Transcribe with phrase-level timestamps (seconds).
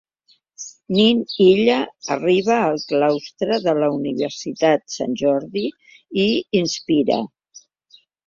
[0.95, 1.75] Nil Illa
[2.15, 5.65] arriba al claustre de la Universitat Sant Jordi
[6.25, 6.27] i
[6.63, 7.21] inspira.